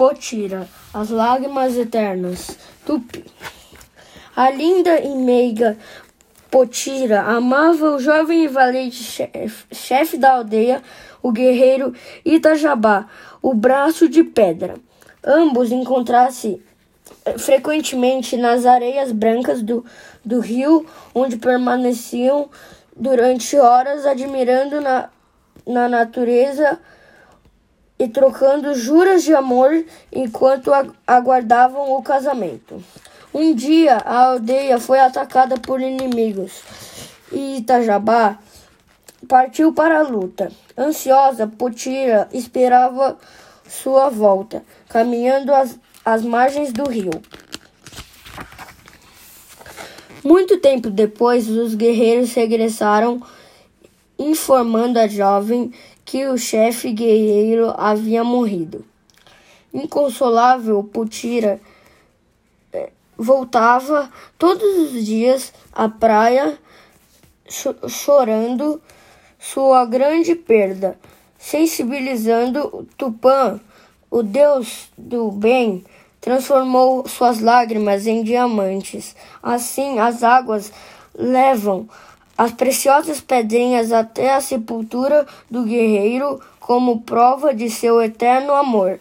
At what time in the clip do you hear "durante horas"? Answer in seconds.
22.96-24.06